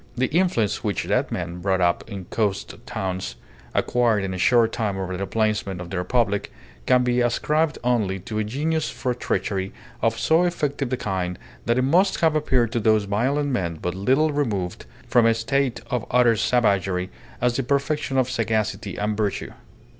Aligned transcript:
The 0.17 0.35
influence 0.35 0.83
which 0.83 1.03
that 1.03 1.31
man, 1.31 1.59
brought 1.59 1.79
up 1.79 2.03
in 2.09 2.25
coast 2.25 2.73
towns, 2.87 3.35
acquired 3.75 4.23
in 4.23 4.33
a 4.33 4.37
short 4.39 4.71
time 4.71 4.97
over 4.97 5.15
the 5.15 5.27
plainsmen 5.27 5.79
of 5.79 5.91
the 5.91 5.97
Republic 5.99 6.51
can 6.87 7.03
be 7.03 7.21
ascribed 7.21 7.77
only 7.83 8.17
to 8.21 8.39
a 8.39 8.43
genius 8.43 8.89
for 8.89 9.13
treachery 9.13 9.73
of 10.01 10.17
so 10.17 10.41
effective 10.41 10.91
a 10.91 10.97
kind 10.97 11.37
that 11.67 11.77
it 11.77 11.83
must 11.83 12.19
have 12.21 12.35
appeared 12.35 12.71
to 12.71 12.79
those 12.79 13.03
violent 13.03 13.49
men 13.51 13.77
but 13.79 13.93
little 13.93 14.31
removed 14.31 14.87
from 15.07 15.27
a 15.27 15.35
state 15.35 15.81
of 15.91 16.07
utter 16.09 16.35
savagery, 16.35 17.11
as 17.39 17.55
the 17.57 17.61
perfection 17.61 18.17
of 18.17 18.27
sagacity 18.27 18.97
and 18.97 19.15
virtue. 19.15 19.51